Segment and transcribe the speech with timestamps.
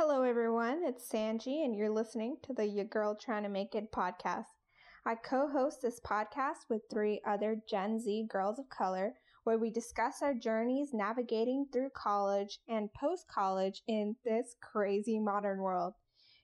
[0.00, 0.82] Hello, everyone.
[0.84, 4.44] It's Sanji, and you're listening to the Your Girl Trying to Make It podcast.
[5.04, 9.72] I co host this podcast with three other Gen Z girls of color, where we
[9.72, 15.94] discuss our journeys navigating through college and post college in this crazy modern world.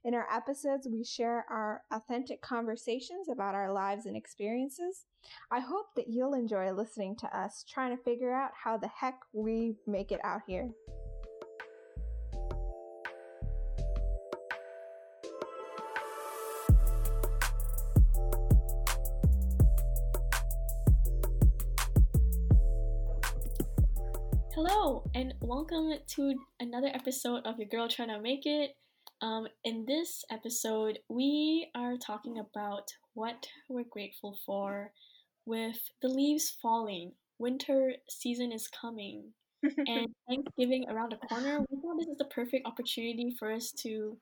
[0.02, 5.04] In our episodes, we share our authentic conversations about our lives and experiences.
[5.52, 9.20] I hope that you'll enjoy listening to us trying to figure out how the heck
[9.32, 10.70] we make it out here.
[25.14, 28.72] And welcome to another episode of Your Girl Trying to Make It.
[29.22, 34.90] Um, in this episode, we are talking about what we're grateful for
[35.46, 37.12] with the leaves falling.
[37.38, 39.30] Winter season is coming,
[39.62, 41.60] and Thanksgiving around the corner.
[41.70, 44.18] We thought this is the perfect opportunity for us to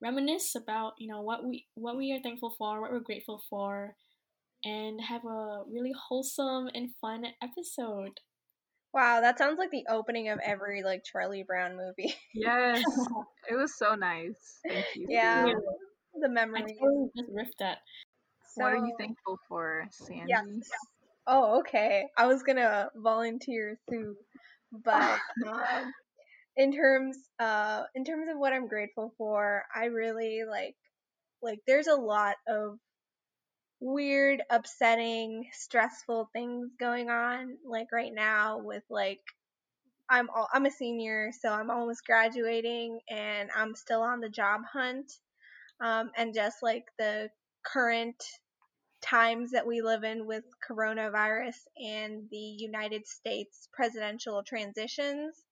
[0.00, 3.96] reminisce about, you know, what we what we are thankful for, what we're grateful for,
[4.64, 8.20] and have a really wholesome and fun episode.
[8.92, 12.14] Wow, that sounds like the opening of every like Charlie Brown movie.
[12.34, 12.82] Yes,
[13.50, 14.60] it was so nice.
[14.68, 15.06] Thank you.
[15.08, 15.54] Yeah, Yeah.
[16.20, 16.76] the I memories.
[16.78, 17.78] totally just riffed that.
[18.56, 20.28] What are you thankful for, Sandy?
[20.28, 20.68] Yes.
[21.26, 22.04] Oh, okay.
[22.18, 24.16] I was gonna volunteer too,
[24.84, 25.92] but um,
[26.56, 30.76] in terms uh in terms of what I'm grateful for, I really like
[31.42, 32.78] like there's a lot of
[33.82, 39.20] weird, upsetting, stressful things going on like right now with like
[40.08, 44.62] I'm all, I'm a senior, so I'm almost graduating and I'm still on the job
[44.72, 45.12] hunt.
[45.80, 47.28] Um and just like the
[47.64, 48.22] current
[49.00, 55.42] times that we live in with coronavirus and the United States presidential transitions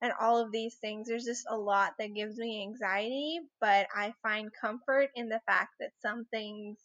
[0.00, 4.14] and all of these things, there's just a lot that gives me anxiety, but I
[4.22, 6.78] find comfort in the fact that some things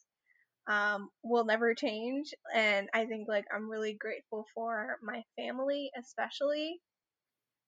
[0.68, 2.32] um, will never change.
[2.54, 6.80] And I think like I'm really grateful for my family, especially.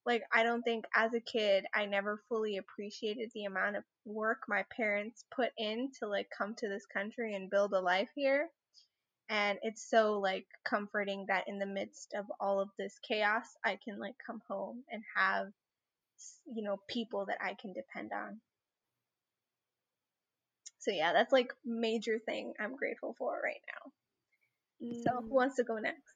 [0.05, 4.39] Like, I don't think as a kid I never fully appreciated the amount of work
[4.49, 8.49] my parents put in to like come to this country and build a life here.
[9.29, 13.79] And it's so like comforting that in the midst of all of this chaos, I
[13.83, 15.49] can like come home and have,
[16.53, 18.41] you know, people that I can depend on.
[20.83, 23.93] So yeah, that's like major thing I'm grateful for right now.
[24.93, 26.15] So Mm, who wants to go next?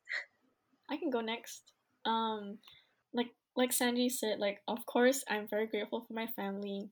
[0.91, 1.63] I can go next.
[2.05, 2.59] Um,
[3.15, 6.91] like like Sanji said, like of course I'm very grateful for my family.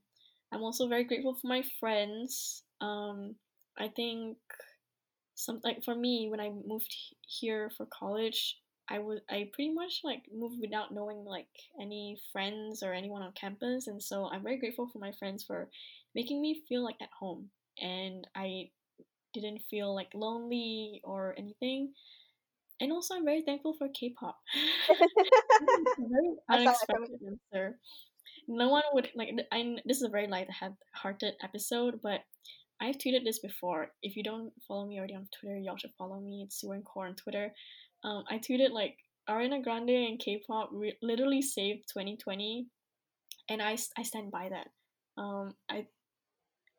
[0.52, 2.62] I'm also very grateful for my friends.
[2.80, 3.36] Um,
[3.78, 4.38] I think
[5.34, 6.94] some like for me when I moved
[7.26, 8.58] here for college,
[8.88, 11.48] I was I pretty much like moved without knowing like
[11.80, 15.70] any friends or anyone on campus, and so I'm very grateful for my friends for
[16.14, 18.70] making me feel like at home, and I
[19.32, 21.92] didn't feel like lonely or anything.
[22.80, 24.36] And also, I'm very thankful for K-pop.
[25.98, 27.78] Very unexpected answer.
[28.48, 29.30] No one would like.
[29.52, 32.20] I this is a very light-hearted episode, but
[32.80, 33.92] I've tweeted this before.
[34.02, 36.42] If you don't follow me already on Twitter, y'all should follow me.
[36.44, 37.52] It's Sue and Core on Twitter.
[38.02, 38.96] Um, I tweeted like
[39.28, 42.66] Ariana Grande and K-pop re- literally saved 2020,
[43.48, 44.66] and I I stand by that.
[45.16, 45.86] Um, I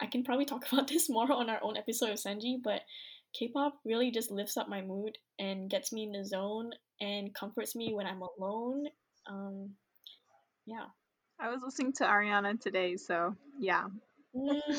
[0.01, 2.81] I can probably talk about this more on our own episode of Sanji, but
[3.37, 7.75] K-pop really just lifts up my mood and gets me in the zone and comforts
[7.75, 8.85] me when I'm alone.
[9.29, 9.71] Um,
[10.65, 10.85] yeah.
[11.39, 13.83] I was listening to Ariana today, so yeah.
[14.35, 14.61] Mm,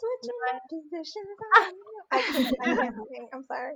[0.00, 1.38] Switching my positions.
[2.12, 3.28] I can't, I can't sing.
[3.32, 3.74] I'm sorry.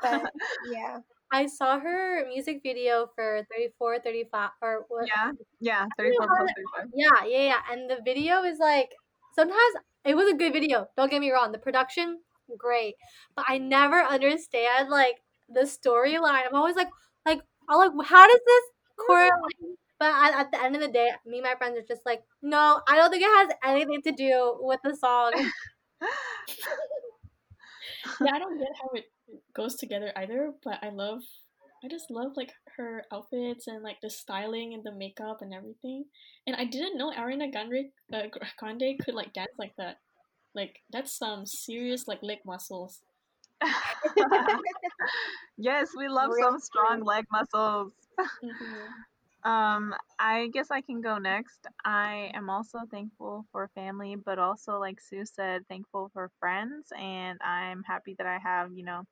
[0.00, 0.32] But
[0.70, 0.98] yeah.
[1.30, 5.06] I saw her music video for 34, 35, or what?
[5.06, 6.90] Yeah, yeah, 34 how plus to- 35.
[6.94, 7.60] Yeah, yeah, yeah.
[7.70, 8.90] And the video is like,
[9.38, 10.86] sometimes it was a good video.
[10.96, 11.52] Don't get me wrong.
[11.52, 12.18] The production,
[12.58, 12.94] great.
[13.36, 15.16] But I never understand, like,
[15.48, 16.42] the storyline.
[16.46, 16.88] I'm always like,
[17.24, 18.64] like, I'm like, how does this
[19.06, 19.78] correlate?
[19.98, 22.22] But at, at the end of the day, me and my friends are just like,
[22.42, 25.32] no, I don't think it has anything to do with the song.
[28.20, 29.04] yeah, I don't get how it
[29.54, 31.22] goes together either, but I love,
[31.84, 36.04] I just love like her outfits and like the styling and the makeup and everything.
[36.46, 38.22] And I didn't know Ariana Grande, uh,
[38.58, 39.98] Grande could like dance like that.
[40.54, 43.02] Like that's some serious like leg muscles.
[45.58, 47.92] yes, we love Real some strong leg muscles.
[48.42, 48.88] Mhm.
[49.44, 51.66] Um, I guess I can go next.
[51.84, 56.88] I am also thankful for family, but also, like Sue said, thankful for friends.
[56.98, 59.04] And I'm happy that I have, you know,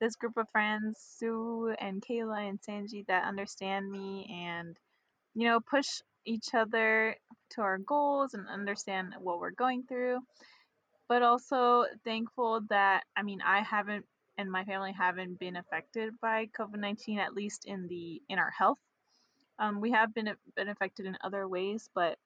[0.00, 4.76] this group of friends, Sue and Kayla and Sanji, that understand me and,
[5.34, 7.16] you know, push each other
[7.50, 10.20] to our goals and understand what we're going through.
[11.08, 14.06] But also thankful that I mean I haven't
[14.38, 18.78] and my family haven't been affected by COVID-19 at least in the in our health.
[19.58, 22.16] Um, we have been been affected in other ways, but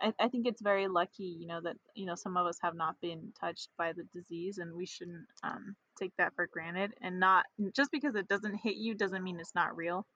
[0.00, 2.74] I, I think it's very lucky, you know, that you know some of us have
[2.74, 6.92] not been touched by the disease, and we shouldn't um, take that for granted.
[7.00, 7.44] And not
[7.74, 10.06] just because it doesn't hit you doesn't mean it's not real.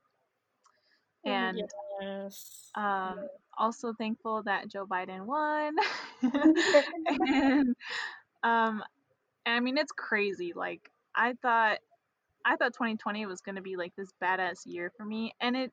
[1.27, 1.63] And
[2.01, 2.71] yes.
[2.75, 5.75] um, also thankful that Joe Biden won.
[7.27, 7.75] and
[8.43, 8.83] um,
[9.47, 10.53] I mean, it's crazy.
[10.55, 11.79] Like I thought,
[12.45, 15.73] I thought 2020 was gonna be like this badass year for me, and it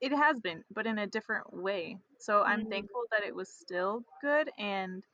[0.00, 1.98] it has been, but in a different way.
[2.18, 2.66] So I'm Mhm.
[2.66, 4.50] thankful that it was still good.
[4.58, 5.04] And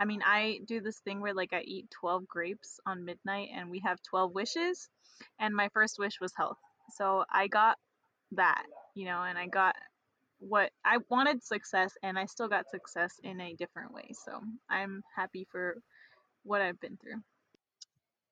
[0.00, 3.70] I mean, I do this thing where like I eat 12 grapes on midnight, and
[3.70, 4.88] we have 12 wishes,
[5.38, 6.58] and my first wish was health.
[6.90, 7.78] So I got
[8.32, 8.64] that,
[8.94, 9.76] you know, and I got
[10.38, 14.10] what I wanted success, and I still got success in a different way.
[14.24, 14.40] So
[14.70, 15.78] I'm happy for
[16.44, 17.22] what I've been through.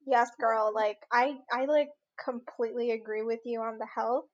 [0.06, 0.72] Yes, girl.
[0.74, 1.90] Like I, I like
[2.22, 4.26] completely agree with you on the health.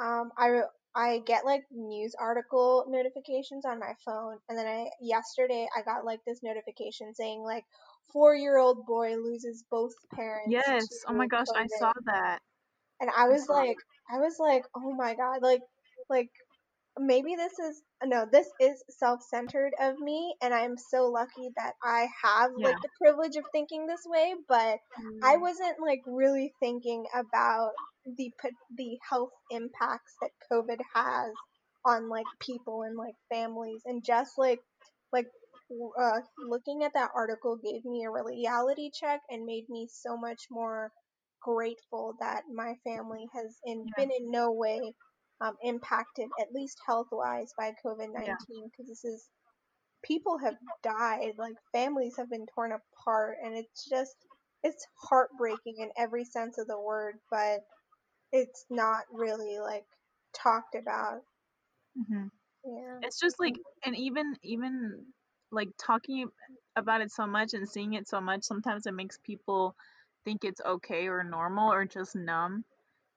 [0.00, 0.62] Um, I
[0.98, 6.04] I get like news article notifications on my phone, and then I yesterday I got
[6.04, 7.64] like this notification saying like
[8.12, 10.70] four year old boy loses both parents.
[10.70, 11.04] Yes.
[11.06, 12.40] Oh my gosh, I saw that.
[13.00, 13.76] and I was saw like,
[14.10, 15.62] I was like, oh my god, like,
[16.08, 16.30] like
[16.98, 22.08] maybe this is no, this is self-centered of me, and I'm so lucky that I
[22.24, 24.78] have like the privilege of thinking this way, but
[25.22, 25.38] I Mm.
[25.38, 27.72] wasn't like really thinking about
[28.16, 28.32] the
[28.76, 31.36] the health impacts that COVID has
[31.84, 34.60] on like people and like families, and just like
[35.12, 35.26] like
[36.00, 40.44] uh, looking at that article gave me a reality check and made me so much
[40.50, 40.90] more
[41.42, 43.92] grateful that my family has in, Yeah.
[43.96, 44.94] been in no way
[45.40, 48.36] um, impacted, at least health wise, by COVID 19 Yeah.
[48.70, 49.28] because this is
[50.04, 54.16] people have died, like families have been torn apart, and it's just
[54.62, 57.60] it's heartbreaking in every sense of the word, but
[58.32, 59.86] it's not really like
[60.34, 61.22] talked about.
[61.96, 62.26] hmm
[62.64, 62.98] Yeah.
[63.02, 63.54] it's just like
[63.84, 65.04] and even even
[65.50, 66.28] like talking
[66.76, 69.74] about it so much and seeing it so much sometimes it makes people
[70.24, 72.64] think it's okay or normal or just numb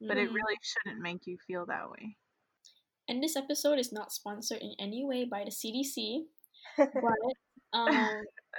[0.08, 0.34] but it Mhm.
[0.34, 2.16] really shouldn't make you feel that way
[3.08, 6.26] And this episode is not sponsored in any way by the CDC,
[6.78, 6.88] but
[7.74, 7.92] um,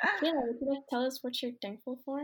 [0.23, 2.21] Kayla, would you like to tell us what you're thankful for?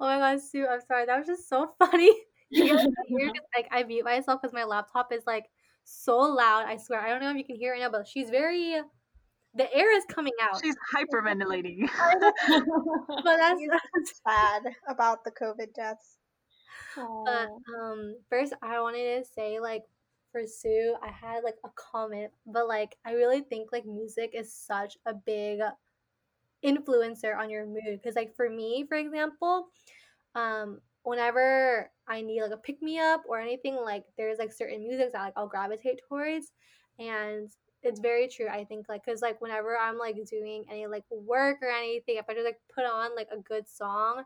[0.00, 1.06] Oh my god, Sue, I'm sorry.
[1.06, 2.25] That was just so funny.
[2.50, 5.46] You guys can hear 'cause, like I mute myself because my laptop is like
[5.84, 6.66] so loud.
[6.66, 7.00] I swear.
[7.00, 8.80] I don't know if you can hear it now, but she's very.
[9.54, 10.62] The air is coming out.
[10.62, 16.18] she's hyperventilating but that's, She's that's sad about the COVID deaths.
[17.24, 17.48] But
[17.80, 19.82] um, first I wanted to say like
[20.32, 24.52] for Sue, I had like a comment, but like I really think like music is
[24.52, 25.60] such a big
[26.64, 29.68] influencer on your mood because like for me, for example,
[30.34, 34.86] um, whenever I need like a pick me up or anything, like there's like certain
[34.86, 36.52] music that like I'll gravitate towards,
[36.98, 37.50] and
[37.82, 38.48] it's very true.
[38.48, 42.26] I think like because like whenever I'm like doing any like work or anything, if
[42.28, 44.24] I just like put on like a good song,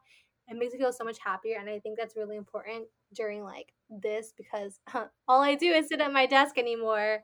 [0.49, 3.73] it makes me feel so much happier, and I think that's really important during like
[3.89, 4.81] this because
[5.29, 7.23] all I do is sit at my desk anymore.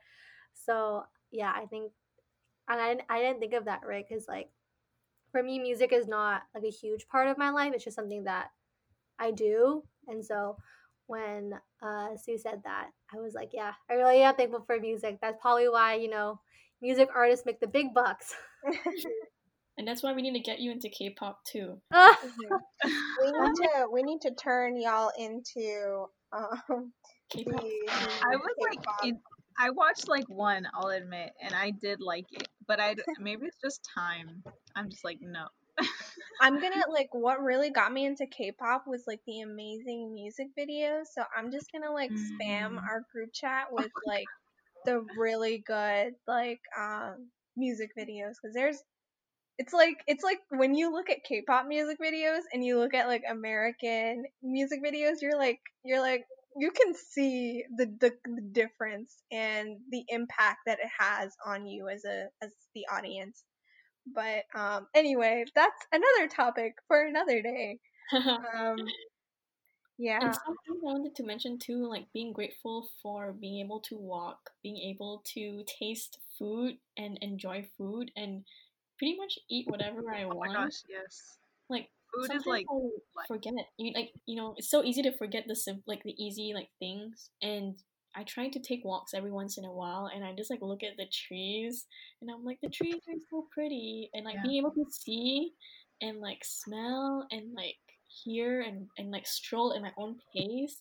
[0.55, 1.93] So yeah, I think,
[2.69, 4.51] and I I didn't think of that right because like
[5.33, 7.73] for me, music is not like a huge part of my life.
[7.75, 8.51] It's just something that
[9.19, 9.85] I do.
[10.09, 10.57] And so
[11.07, 15.19] when uh, Sue said that, I was like, yeah, I really am thankful for music.
[15.21, 16.41] That's probably why, you know,
[16.83, 18.35] music artists make the big bucks.
[19.79, 21.81] and that's why we need to get you into K-pop too.
[22.85, 26.93] We need to we need to turn y'all into um
[27.31, 27.61] K-pop.
[27.61, 27.89] the
[28.23, 29.05] i was like K-pop.
[29.05, 29.15] it,
[29.59, 33.57] i watched like one i'll admit and i did like it but i maybe it's
[33.63, 34.43] just time
[34.77, 35.47] i'm just like no
[36.41, 41.07] I'm gonna like what really got me into K-pop was like the amazing music videos.
[41.15, 42.87] So I'm just gonna like spam Mm.
[42.91, 44.31] our group chat with like
[44.85, 48.83] the really good like um music videos because there's
[49.59, 53.09] it's like it's like when you look at K-pop music videos and you look at
[53.09, 56.25] like American music videos, you're like you're like
[56.59, 61.89] you can see the, the the difference and the impact that it has on you
[61.89, 63.45] as a as the audience.
[64.07, 67.81] But um anyway, that's another topic for another day.
[68.55, 68.95] Um
[69.99, 70.21] yeah.
[70.21, 74.53] And something I wanted to mention too, like being grateful for being able to walk,
[74.63, 78.45] being able to taste food and enjoy food and
[78.99, 80.51] pretty much eat whatever I oh want.
[80.55, 82.71] gosh yes Like food is like
[83.27, 83.55] forget.
[83.79, 86.71] You like you know, it's so easy to forget the sim- like the easy like
[86.79, 87.83] things and
[88.17, 90.83] I try to take walks every once in a while and I just like look
[90.83, 91.87] at the trees
[92.23, 94.43] and I'm like the trees are so pretty and like Yeah.
[94.45, 95.53] being able to see
[96.01, 97.77] and like smell and like
[98.25, 100.81] hear and, and like stroll at my own pace.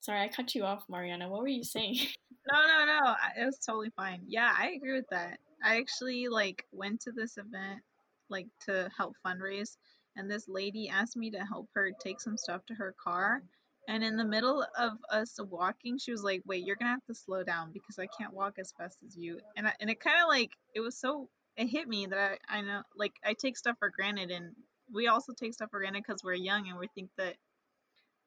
[0.00, 1.28] Sorry, I cut you off, Mariana.
[1.28, 1.96] What were you saying?
[2.48, 3.14] No, no, no.
[3.42, 4.20] It was totally fine.
[4.24, 5.40] Yeah, I agree with that.
[5.64, 7.80] I actually like went to this event
[8.28, 9.76] like to help fundraise
[10.14, 13.42] and this lady asked me to help her take some stuff to her car.
[13.88, 17.14] And in the middle of us walking, she was like, "Wait, you're to have to
[17.14, 20.20] slow down because I can't walk as fast as you." And I, and it kind
[20.20, 23.56] of like it was so it hit me that I I know like I take
[23.56, 24.54] stuff for granted and
[24.92, 27.36] we also take stuff for granted cuz we're young and we think that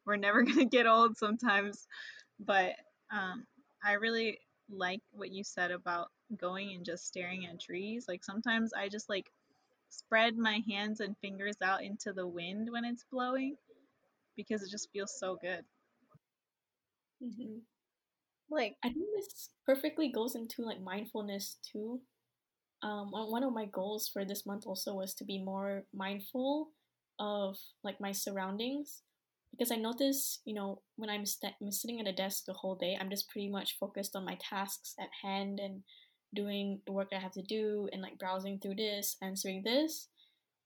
[0.05, 1.87] we're never to get old sometimes.
[2.39, 2.75] But
[3.11, 3.45] um
[3.83, 4.39] I really
[4.69, 8.07] like what you said about going and just staring at trees.
[8.07, 9.31] Like sometimes I just like
[9.89, 13.57] spread my hands and fingers out into the wind when it's blowing
[14.39, 15.65] because it just feels so good.
[17.21, 17.59] hmm
[18.49, 22.01] Like, I think this perfectly goes into like mindfulness too.
[22.83, 26.69] Um, one one of my goals for this month also was to be more mindful
[27.19, 29.03] of like my surroundings
[29.51, 32.75] because I notice, you know, when I'm, st- I'm sitting at a desk the whole
[32.75, 35.83] day, I'm just pretty much focused on my tasks at hand and
[36.35, 40.09] doing the work I have to do and like browsing through this, answering this,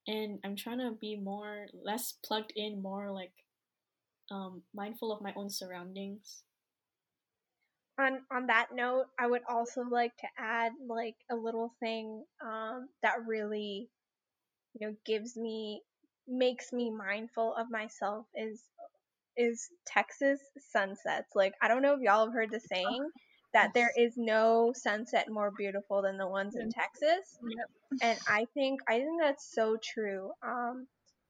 [0.07, 3.33] and I'm trying to be more less plugged in, more like
[4.31, 6.43] um, mindful of my own surroundings.
[7.97, 12.89] on on that note, I would also like to add like a little thing um,
[13.03, 13.89] that really,
[14.73, 15.81] you know, gives me
[16.27, 18.63] makes me mindful of myself is
[19.37, 20.39] is Texas
[20.71, 21.29] sunsets.
[21.35, 23.09] Like I don't know if y'all have heard the saying
[23.53, 27.69] that there is no sunset more beautiful than the ones in Texas, Yep.
[28.01, 30.31] and I think I think that's so true.
[30.43, 30.87] Um,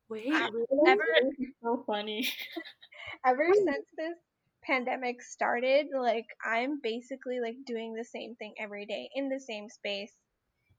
[0.10, 0.68] Wait, really?
[0.88, 1.06] ever
[1.64, 2.30] so funny.
[3.26, 4.18] ever since this
[4.64, 9.70] pandemic started, like I'm basically like doing the same thing every day in the same
[9.70, 10.14] space.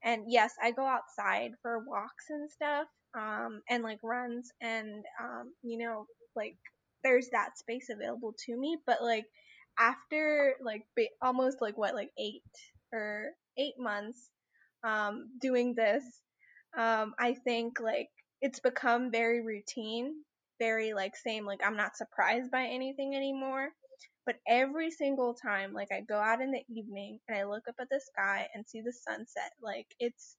[0.03, 5.53] And yes, I go outside for walks and stuff, um, and like runs, and um,
[5.63, 6.05] you know,
[6.35, 6.57] like
[7.03, 8.77] there's that space available to me.
[8.85, 9.25] But like
[9.79, 12.43] after like ba- almost like what like eight
[12.93, 14.29] or eight months
[14.83, 16.03] um, doing this,
[16.77, 18.09] um, I think like
[18.45, 20.13] it's become very routine,
[20.59, 21.47] very like same.
[21.47, 23.69] Like I'm not surprised by anything anymore.
[24.27, 27.75] But every single time, like I go out in the evening and I look up
[27.81, 30.37] at the sky and see the sunset, like it's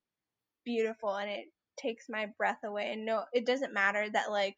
[0.64, 1.46] beautiful and it
[1.80, 2.92] takes my breath away.
[2.92, 4.56] And no, it doesn't matter that like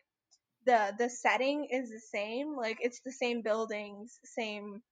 [0.66, 4.82] the the setting is the same, like it's the same buildings, same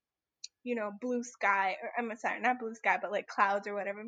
[0.65, 1.77] you know blue sky.
[1.83, 4.05] Or I'm sorry, not blue sky, but like clouds or whatever.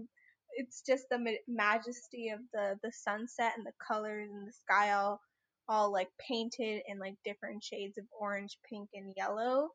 [0.58, 4.92] It's just the ma- majesty of the the sunset and the colors and the sky
[4.92, 5.20] all
[5.68, 9.70] all like painted in like different shades of orange, pink, and yellow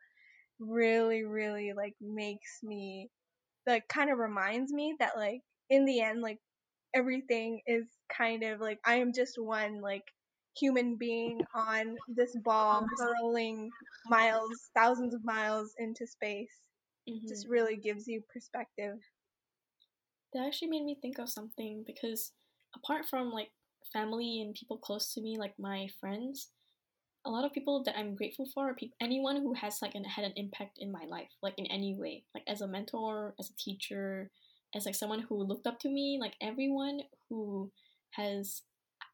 [0.60, 3.10] really really like makes me
[3.68, 6.40] like kind of reminds me that like in the end like
[6.96, 7.86] everything is
[8.16, 10.04] kind of like I am just one like
[10.58, 13.72] human being on this ball hurling
[14.08, 16.54] miles thousands of miles into space.
[17.10, 17.28] Mhm.
[17.28, 19.00] just really gives you perspective
[20.34, 22.34] That actually made me think of something because
[22.76, 23.52] apart from like
[23.92, 26.52] family and people close to me, like my friends,
[27.26, 30.06] a lot of people that I'm grateful for are peop anyone who has like an,
[30.06, 33.50] had an impact in my life, like in any way, like as a mentor, as
[33.50, 34.32] a teacher,
[34.76, 37.72] as like someone who looked up to me, like everyone who
[38.12, 38.64] has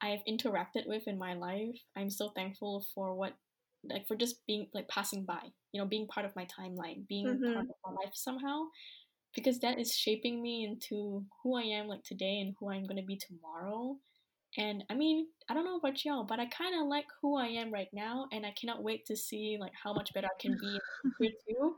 [0.01, 1.77] I've interacted with in my life.
[1.95, 3.35] I'm so thankful for what
[3.83, 7.41] like for just being like passing by, you know, being part of my timeline, being
[7.41, 7.53] Mhm.
[7.53, 8.65] part of my life somehow
[9.35, 12.97] because that is shaping me into who I am like today and who I'm going
[12.97, 13.97] to be tomorrow.
[14.57, 17.47] And I mean, I don't know about y'all, but I kind of like who I
[17.47, 20.57] am right now, and I cannot wait to see like how much better I can
[20.59, 21.75] be in the future too.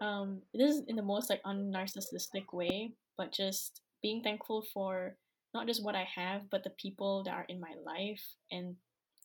[0.00, 5.16] Um, this is in the most like unnarcissistic way, but just being thankful for
[5.54, 8.76] not just what I have, but the people that are in my life and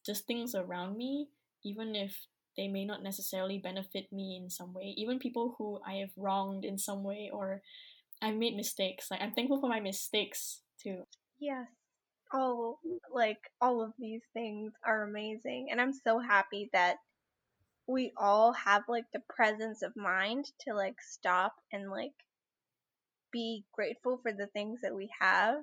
[0.05, 1.27] just things around me,
[1.63, 2.15] even if
[2.57, 6.65] they may not necessarily benefit me in some way, even people who I have wronged
[6.65, 7.61] in some way or
[8.21, 9.09] I've made mistakes.
[9.11, 11.03] Like I'm thankful for my mistakes too.
[11.39, 11.67] yes
[12.33, 12.79] all
[13.13, 16.95] like all of these things are amazing and i'm so happy that
[17.87, 22.13] we all have like the presence of mind to like stop and like
[23.31, 25.57] be grateful for the things that we have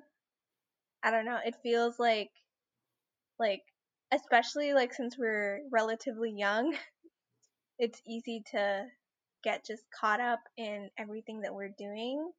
[1.03, 2.31] i don't know it feels like
[3.39, 3.61] like
[4.13, 6.75] especially like since we're relatively young
[7.79, 8.85] it's easy to
[9.43, 12.31] get just caught up in everything that we're doing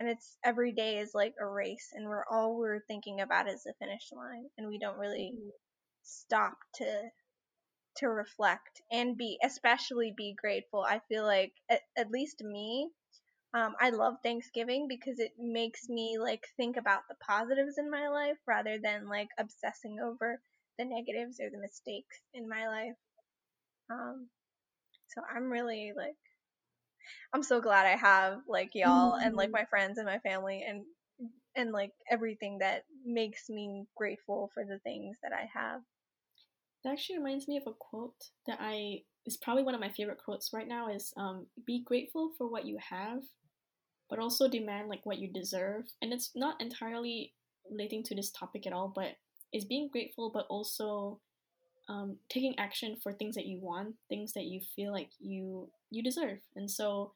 [0.00, 3.62] and it's every day is like a race and we're all we're thinking about is
[3.64, 5.32] the finish line and we don't really
[6.02, 7.02] stop to
[7.96, 10.84] to reflect and be especially be grateful.
[10.88, 12.90] I feel like at, at least me
[13.54, 18.08] um, I love Thanksgiving because it makes me like think about the positives in my
[18.08, 20.40] life rather than like obsessing over
[20.78, 22.96] the negatives or the mistakes in my life.
[23.90, 24.28] Um,
[25.08, 26.16] so I'm really like,
[27.32, 29.26] I'm so glad I have like y'all mm-hmm.
[29.26, 29.60] and like mm-hmm.
[29.60, 30.82] my friends and my family and
[31.56, 35.80] and like everything that makes me grateful for the things that I have.
[36.84, 38.14] That actually reminds me of a quote
[38.46, 42.32] that I is probably one of my favorite quotes right now is um, be grateful
[42.38, 43.20] for what you have
[44.08, 47.34] but also demand like what you deserve and it's not entirely
[47.70, 49.12] relating to this topic at all but
[49.52, 51.20] it's being grateful but also
[51.88, 56.02] um, taking action for things that you want things that you feel like you you
[56.02, 56.38] deserve.
[56.56, 57.12] And so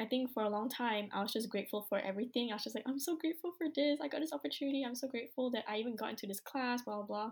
[0.00, 2.50] i think for a long time i was just grateful for everything.
[2.50, 4.00] I was just like i'm so grateful for this.
[4.02, 4.84] I got this opportunity.
[4.84, 7.30] I'm so grateful that i even got into this class blah blah blah.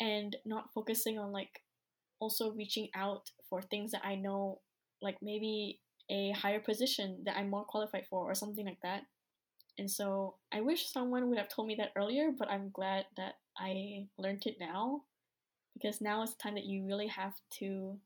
[0.00, 1.60] And not focusing on like
[2.20, 4.60] also reaching out for things that i know
[5.00, 5.80] like maybe
[6.10, 9.02] a higher position that I'm more qualified for or something like that.
[9.78, 13.34] And so I wish someone would have told me that earlier, but I'm glad that
[13.56, 15.02] I learned it now
[15.74, 17.96] because now is the time that you really have to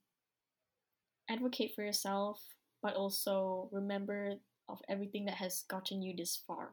[1.30, 2.42] advocate for yourself,
[2.82, 4.34] but also remember
[4.68, 6.72] of everything that has gotten you this far.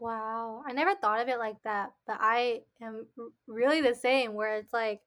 [0.00, 3.06] Wow, I never thought of it like that, but I am
[3.46, 5.00] really the same where it's like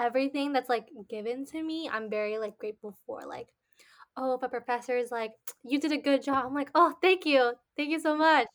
[0.00, 3.20] everything that's like given to me, I'm very like grateful for.
[3.26, 3.48] Like,
[4.16, 5.32] oh, if a professor is like,
[5.64, 8.48] you did a good job, I'm like, oh, thank you, thank you so much.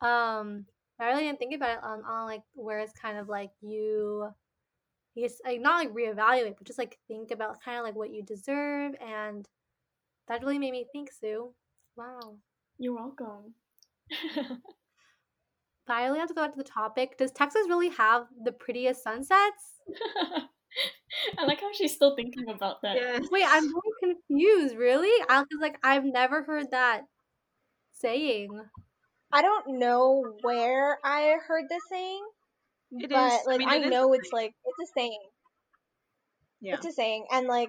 [0.00, 0.66] Um,
[1.00, 4.28] I really didn't think about it on, on like where it's kind of like you,
[5.14, 8.10] you just like not like reevaluate, but just like think about kind of like what
[8.12, 9.46] you deserve, and
[10.28, 11.52] that really made me think, Sue.
[11.96, 12.36] Wow.
[12.78, 13.54] You're welcome.
[14.36, 17.18] but I really have to go back to the topic.
[17.18, 19.80] Does Texas really have the prettiest sunsets?
[21.38, 22.96] I like how she's still thinking about that.
[22.96, 23.26] Yes.
[23.30, 24.76] Wait, I'm very confused.
[24.76, 25.24] Really?
[25.28, 27.02] I was like, I've never heard that
[27.92, 28.48] saying.
[29.32, 32.22] I don't know where I heard the saying,
[32.92, 35.22] it but is, like I, mean, I know it's like it's a saying.
[36.60, 36.74] Yeah.
[36.74, 37.68] It's a saying, and like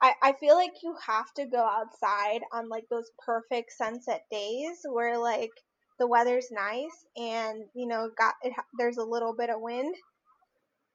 [0.00, 4.78] I I feel like you have to go outside on like those perfect sunset days
[4.90, 5.50] where like
[5.98, 8.54] the weather's nice and you know got it.
[8.78, 9.94] There's a little bit of wind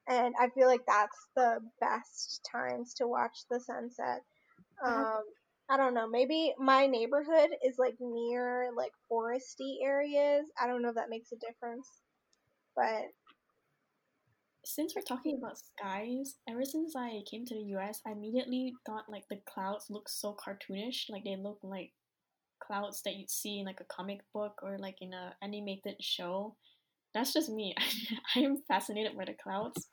[0.07, 4.21] and I feel like that's the best times to watch the sunset.
[4.85, 4.99] Uh-huh.
[4.99, 5.23] Um,
[5.69, 6.07] I don't know.
[6.07, 10.45] Maybe my neighborhood is like near like foresty areas.
[10.61, 11.89] I don't know if that makes a difference,
[12.75, 13.05] but
[14.65, 19.05] since we're talking about skies, ever since I came to the US, I immediately thought
[19.09, 21.09] like the clouds look so cartoonish.
[21.09, 21.93] Like they look like
[22.59, 26.55] clouds that you'd see in like a comic book or like in a animated show.
[27.13, 27.75] That's just me.
[28.35, 29.87] I am fascinated by the clouds.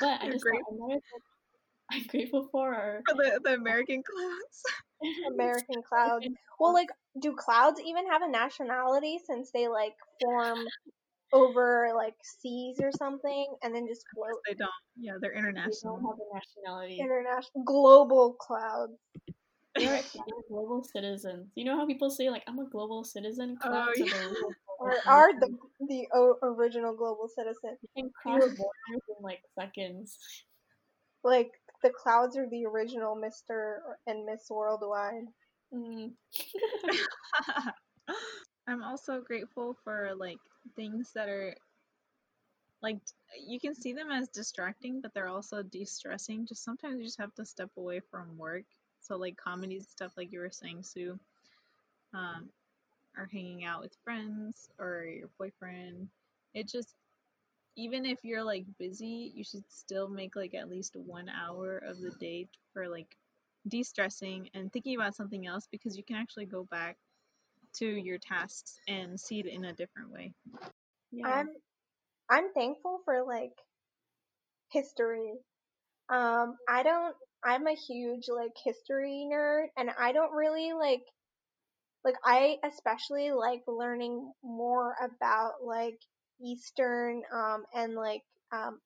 [0.00, 0.60] But I just great.
[0.80, 1.00] thought
[1.90, 4.62] I'm grateful for are for the, the American clouds.
[5.34, 6.26] American clouds.
[6.60, 10.58] Well, like, do clouds even have a nationality since they like form
[11.32, 14.38] over like seas or something and then just float?
[14.46, 14.70] They don't.
[14.96, 15.96] Yeah, they're international.
[15.96, 17.00] They don't have a nationality.
[17.00, 18.92] International global clouds.
[19.74, 20.00] They're,
[20.48, 21.50] global citizens.
[21.56, 23.58] You know how people say like I'm a global citizen?
[23.64, 24.28] Oh, clouds oh, yeah.
[24.82, 26.06] Or are the the
[26.42, 27.76] original global citizen.
[27.82, 30.18] You can cross borders in like seconds.
[31.24, 35.26] Like the clouds are the original Mister and Miss Worldwide.
[35.72, 36.12] Mm.
[38.66, 40.38] I'm also grateful for like
[40.76, 41.54] things that are
[42.82, 42.98] like
[43.46, 46.46] you can see them as distracting, but they're also de-stressing.
[46.46, 48.64] Just sometimes you just have to step away from work.
[49.00, 51.18] So like comedies stuff, like you were saying, Sue.
[52.14, 52.50] Um,
[53.16, 56.08] or hanging out with friends or your boyfriend.
[56.54, 56.94] It just
[57.76, 62.00] even if you're like busy, you should still make like at least one hour of
[62.00, 63.16] the day for like
[63.68, 66.96] de-stressing and thinking about something else because you can actually go back
[67.74, 70.32] to your tasks and see it in a different way.
[71.12, 71.26] Yeah.
[71.28, 71.48] I'm
[72.30, 73.52] I'm thankful for like
[74.70, 75.32] history.
[76.08, 81.02] Um I don't I'm a huge like history nerd and I don't really like
[82.04, 85.98] like I especially like learning more about like
[86.40, 88.80] Eastern um and like um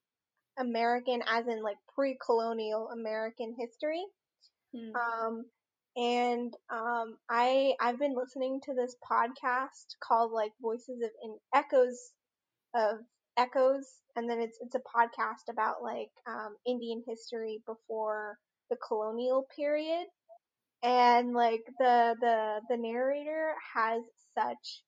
[0.59, 4.05] American as in like pre-colonial American history.
[4.74, 4.92] Mm.
[4.94, 5.44] Um
[5.96, 12.12] and um I I've been listening to this podcast called like Voices of in Echoes
[12.74, 12.98] of
[13.38, 19.46] Echoes and then it's it's a podcast about like um Indian history before the colonial
[19.55, 20.07] period
[20.83, 24.03] and like the the the narrator has
[24.39, 24.83] such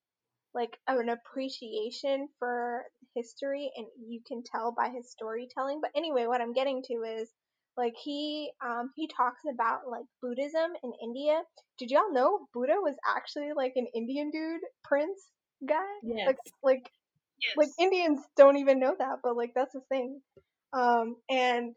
[0.54, 5.80] like an appreciation for history and you can tell by his storytelling.
[5.80, 7.30] But anyway, what I'm getting to is
[7.76, 11.42] like he um he talks about like Buddhism in India.
[11.78, 15.20] Did y'all know Buddha was actually like an Indian dude, prince
[15.66, 15.84] guy?
[16.02, 16.26] Yes.
[16.26, 16.90] Like like
[17.40, 17.54] Yes.
[17.56, 20.20] like Indians don't even know that, but like that's a thing.
[20.72, 21.74] Um and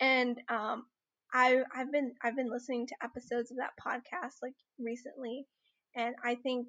[0.00, 0.84] and um
[1.34, 5.46] I I've been I've been listening to episodes of that podcast like recently
[5.96, 6.68] and I think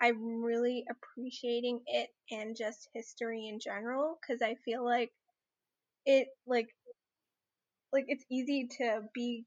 [0.00, 5.12] I'm really appreciating it and just history in general cuz I feel like
[6.06, 6.68] it like
[7.92, 9.44] like it's easy to be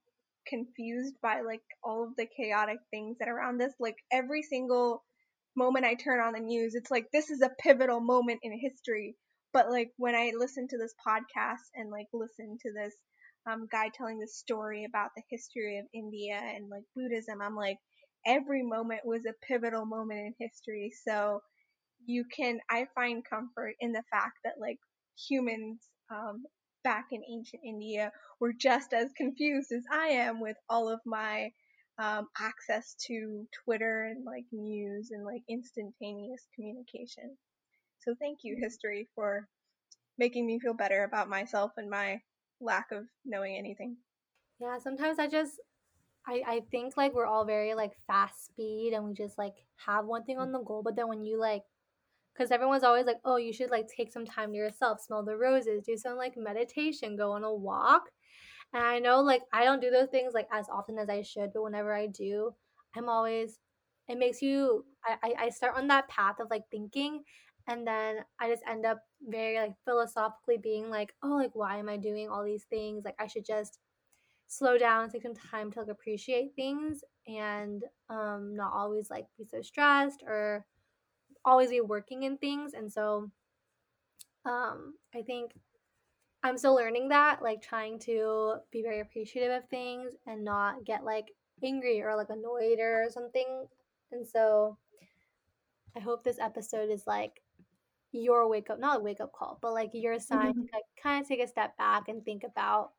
[0.47, 5.03] confused by like all of the chaotic things that are around us like every single
[5.55, 9.15] moment I turn on the news it's like this is a pivotal moment in history
[9.51, 12.95] but like when I listen to this podcast and like listen to this
[13.47, 17.78] um, guy telling the story about the history of India and like Buddhism, I'm like,
[18.25, 20.91] every moment was a pivotal moment in history.
[21.06, 21.41] So
[22.06, 24.78] you can, I find comfort in the fact that like
[25.30, 25.80] humans
[26.12, 26.43] um,
[26.84, 31.52] back in ancient India were just as confused as I am with all of my
[31.99, 37.38] um, access to Twitter and like news and like instantaneous communication.
[37.99, 39.47] So thank you, history, for
[40.17, 42.21] making me feel better about myself and my
[42.62, 43.98] lack of knowing anything.
[44.60, 45.60] Yeah, sometimes I just
[46.28, 50.06] I I think like we're all very like fast speed and we just like have
[50.06, 51.63] one thing on the goal, but then when you like
[52.34, 55.36] because everyone's always like, oh, you should like take some time to yourself, smell the
[55.36, 58.04] roses, do some like meditation, go on a walk.
[58.74, 61.52] And I know like I don't do those things like as often as I should,
[61.54, 62.54] but whenever I do,
[62.95, 63.60] I'm always
[64.08, 67.24] it makes you I, I I start on that path of like thinking
[67.69, 71.88] and then I just end up very like philosophically being like, oh, like why am
[71.88, 73.05] I doing all these things?
[73.05, 73.77] Like I should just
[74.47, 79.45] slow down, take some time to like appreciate things and um not always like be
[79.45, 80.65] so stressed or
[81.45, 82.73] always be working in things.
[82.73, 83.29] And so
[84.45, 85.51] um I think
[86.41, 91.03] I'm still learning that, like trying to be very appreciative of things and not get
[91.03, 91.25] like
[91.63, 93.67] angry or like annoyed or something.
[94.12, 94.77] And so
[95.95, 97.43] I hope this episode is like
[98.12, 100.62] your wake up, not a wake up call, but like your sign mm-hmm.
[100.62, 102.91] to like kind of take a step back and think about,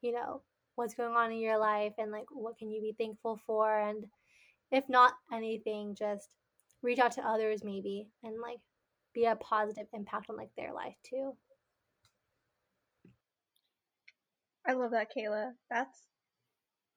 [0.00, 0.42] you know,
[0.74, 4.04] what's going on in your life and like what can you be thankful for and
[4.70, 6.28] if not anything, just
[6.82, 8.58] reach out to others maybe and like
[9.14, 11.32] be a positive impact on like their life too.
[14.66, 15.50] I love that, Kayla.
[15.70, 16.06] That's,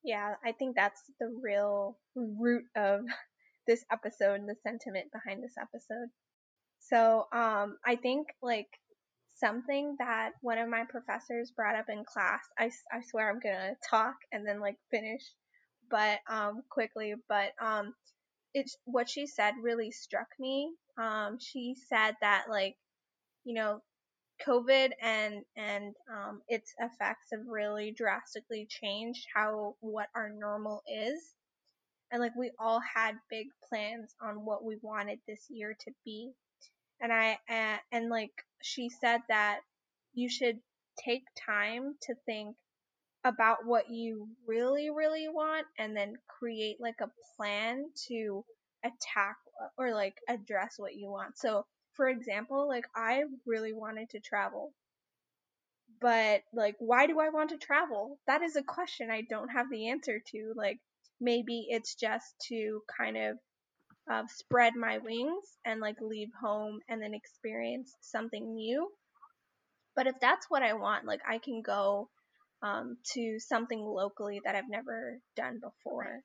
[0.04, 3.02] yeah, I think that's the real root of
[3.68, 6.10] this episode and the sentiment behind this episode.
[6.89, 8.67] So, um, I think like
[9.36, 13.74] something that one of my professors brought up in class, I, I swear I'm gonna
[13.89, 15.24] talk and then like finish,
[15.89, 17.93] but, um, quickly, but, um,
[18.54, 20.71] it's what she said really struck me.
[20.98, 22.76] Um, she said that like,
[23.43, 23.82] you know,
[24.45, 31.21] COVID and and um, its effects have really drastically changed how what our normal is,
[32.12, 36.32] and like we all had big plans on what we wanted this year to be,
[37.02, 38.32] and I uh, and like
[38.62, 39.60] she said that
[40.14, 40.60] you should
[41.04, 42.56] take time to think
[43.24, 48.46] about what you really really want and then create like a plan to
[48.84, 49.36] attack
[49.78, 51.38] or like address what you want.
[51.38, 54.74] So for example, like I really wanted to travel.
[56.02, 58.20] But like why do I want to travel?
[58.28, 60.54] That is a question I don't have the answer to.
[60.56, 60.80] Like
[61.20, 63.38] maybe it's just to kind of
[64.12, 68.89] uh, spread my wings and like leave home and then experience something new.
[69.96, 72.10] But if that's what I want, like I can go
[72.62, 76.22] um, to something locally that I've never done before.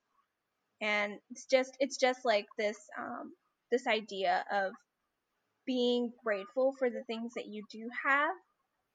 [0.80, 3.32] And it's just it's just like this um,
[3.70, 4.72] this idea of
[5.66, 8.30] being grateful for the things that you do have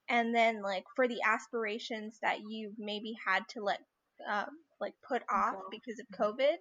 [0.09, 3.79] and then like for the aspirations that you maybe had to let
[4.29, 4.47] um,
[4.79, 6.57] like put off because of covid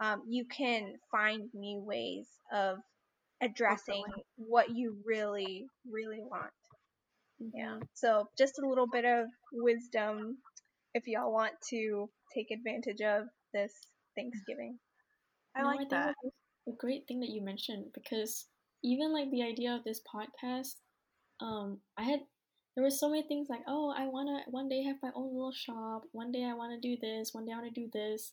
[0.00, 2.78] um, you can find new ways of
[3.42, 4.04] addressing
[4.36, 6.52] what you really really want
[7.54, 10.38] yeah so just a little bit of wisdom
[10.94, 13.72] if y'all want to take advantage of this
[14.16, 14.78] thanksgiving
[15.56, 16.14] I No, like think that.
[16.68, 18.46] a great thing that you mentioned because
[18.82, 20.76] even like the idea of this podcast,
[21.40, 22.20] um, I had
[22.74, 25.52] there were so many things like, oh, I wanna one day have my own little
[25.52, 26.02] shop.
[26.12, 27.30] One day I wanna do this.
[27.32, 28.32] One day I wanna do this.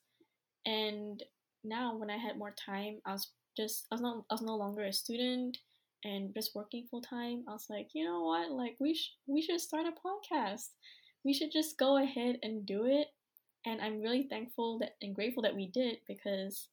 [0.66, 1.24] And
[1.64, 4.56] now when I had more time, I was just I was not I was no
[4.56, 5.58] longer a student
[6.04, 7.44] and just working full time.
[7.48, 8.52] I was like, you know what?
[8.52, 10.70] Like we sh- we should start a podcast.
[11.24, 13.08] We should just go ahead and do it.
[13.66, 16.68] And I'm really thankful that and grateful that we did because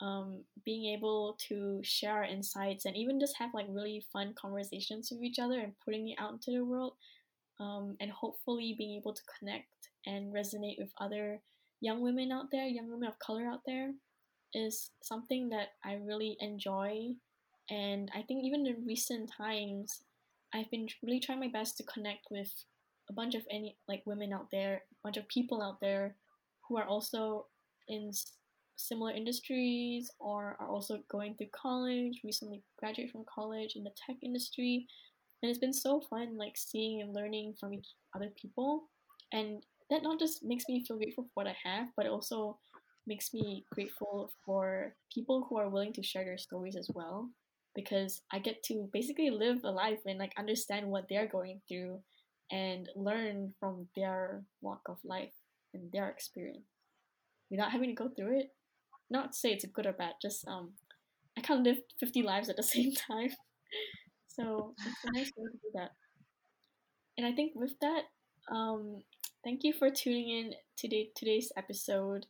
[0.00, 5.10] um, being able to share our insights and even just have like really fun conversations
[5.10, 6.94] with each other and putting it out into the world
[7.58, 11.42] um, and hopefully being able to connect and resonate with other
[11.82, 13.92] young women out there young women of color out there
[14.54, 17.08] is something that i really enjoy
[17.70, 20.02] and i think even in recent times
[20.54, 22.52] i've been really trying my best to connect with
[23.08, 26.14] a bunch of any like women out there a bunch of people out there
[26.68, 27.46] who are also
[27.88, 28.12] in
[28.80, 34.16] similar industries or are also going through college, recently graduated from college in the tech
[34.22, 34.86] industry.
[35.42, 38.84] And it's been so fun like seeing and learning from each other people.
[39.32, 42.58] And that not just makes me feel grateful for what I have, but also
[43.10, 47.28] makes me grateful for people who are willing to share their stories as well.
[47.74, 52.00] Because I get to basically live a life and like understand what they're going through
[52.50, 55.34] and learn from their walk of life
[55.74, 56.66] and their experience
[57.50, 58.50] without having to go through it
[59.10, 60.72] not to say it's good or bad, just um,
[61.36, 63.30] I can't live 50 lives at the same time.
[64.28, 65.90] so it's a nice way to do that.
[67.18, 68.02] And I think with that,
[68.50, 69.02] um,
[69.44, 72.26] thank you for tuning in today today's episode.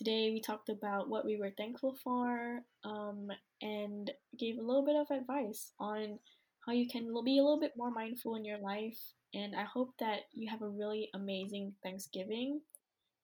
[0.00, 3.28] Today we talked about what we were thankful for, um,
[3.60, 6.18] and gave a little bit of advice on
[6.64, 8.98] how you can be a little bit more mindful in your life.
[9.34, 12.62] And I hope that you have a really amazing Thanksgiving.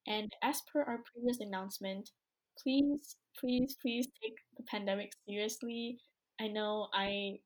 [0.07, 2.11] And as per our previous announcement,
[2.63, 5.99] please, please, please take the pandemic seriously.
[6.39, 7.39] I know I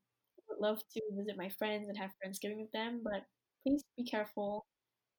[0.48, 3.22] would love to visit my friends and have Friendsgiving with them, but
[3.62, 4.66] please be careful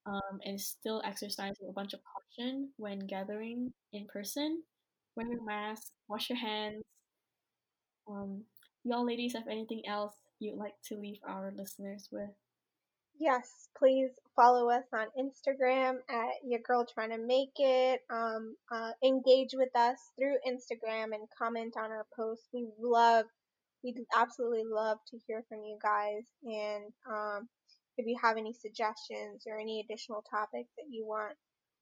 [0.06, 4.64] um, and still exercise with a bunch of caution when gathering in person.
[5.16, 6.84] Wear your mask, wash your hands.
[8.10, 8.44] Um,
[8.84, 12.30] y'all ladies have anything else you'd like to leave our listeners with?
[13.20, 18.02] Yes, please follow us on Instagram at your girl trying to make it.
[18.10, 22.48] Um, uh, engage with us through Instagram and comment on our posts.
[22.52, 23.26] We love,
[23.84, 26.24] we absolutely love to hear from you guys.
[26.44, 27.48] And um,
[27.98, 31.36] if you have any suggestions or any additional topics that you want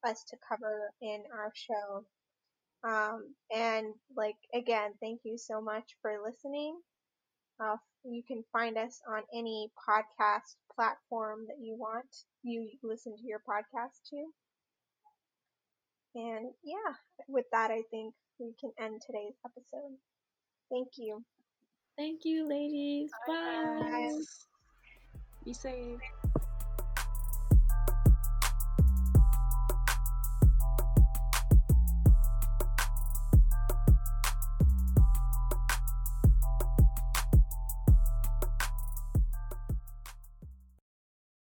[0.07, 2.05] us to cover in our show.
[2.87, 6.79] Um, and like again, thank you so much for listening.
[7.61, 12.07] Uh, you can find us on any podcast platform that you want
[12.43, 14.25] you listen to your podcast to.
[16.15, 16.93] And yeah,
[17.27, 19.97] with that, I think we can end today's episode.
[20.71, 21.23] Thank you.
[21.97, 23.11] Thank you, ladies.
[23.27, 23.79] Bye.
[23.79, 24.48] Bye.
[25.49, 26.18] Be safe.